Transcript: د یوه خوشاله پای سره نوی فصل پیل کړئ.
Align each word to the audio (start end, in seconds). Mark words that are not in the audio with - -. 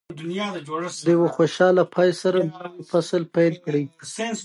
د 1.07 1.09
یوه 1.15 1.29
خوشاله 1.35 1.83
پای 1.95 2.09
سره 2.21 2.39
نوی 2.51 2.81
فصل 2.91 3.21
پیل 3.35 3.53
کړئ. 3.65 3.83